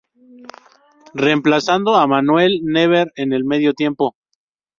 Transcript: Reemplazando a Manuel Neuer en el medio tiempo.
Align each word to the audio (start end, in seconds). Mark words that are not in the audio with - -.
Reemplazando 1.23 1.93
a 1.95 2.07
Manuel 2.07 2.61
Neuer 2.63 3.13
en 3.17 3.33
el 3.33 3.43
medio 3.43 3.73
tiempo. 3.75 4.15